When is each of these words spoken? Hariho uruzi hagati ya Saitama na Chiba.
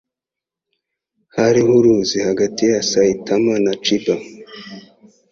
Hariho 1.35 1.71
uruzi 1.79 2.17
hagati 2.27 2.61
ya 2.71 2.79
Saitama 2.89 3.53
na 3.65 3.73
Chiba. 3.83 4.15